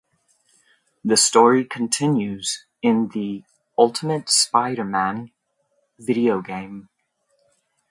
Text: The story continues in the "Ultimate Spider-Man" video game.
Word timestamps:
The 1.05 1.15
story 1.15 1.63
continues 1.63 2.65
in 2.81 3.09
the 3.09 3.43
"Ultimate 3.77 4.31
Spider-Man" 4.31 5.29
video 5.99 6.41
game. 6.41 6.89